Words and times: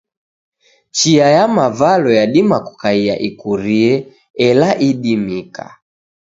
Chia 0.95 1.27
ya 1.35 1.43
mavalo 1.57 2.09
yadima 2.19 2.57
kukaiya 2.67 3.15
ikurie, 3.27 3.93
ela 4.47 4.69
idimika. 4.89 5.65